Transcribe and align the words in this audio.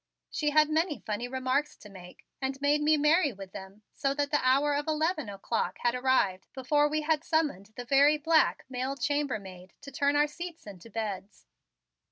She 0.31 0.49
had 0.49 0.67
many 0.67 0.97
funny 1.05 1.27
remarks 1.27 1.77
to 1.77 1.87
make 1.87 2.25
and 2.41 2.59
made 2.59 2.81
me 2.81 2.97
merry 2.97 3.31
with 3.31 3.51
them 3.51 3.83
so 3.93 4.15
that 4.15 4.31
the 4.31 4.43
hour 4.43 4.73
of 4.73 4.87
eleven 4.87 5.29
o'clock 5.29 5.77
had 5.83 5.93
arrived 5.93 6.47
before 6.53 6.87
we 6.89 7.01
had 7.03 7.23
summoned 7.23 7.67
the 7.75 7.85
very 7.85 8.17
black 8.17 8.65
male 8.67 8.95
chamber 8.95 9.37
maid 9.37 9.73
to 9.81 9.91
turn 9.91 10.15
our 10.15 10.25
seats 10.25 10.65
into 10.65 10.89
beds. 10.89 11.45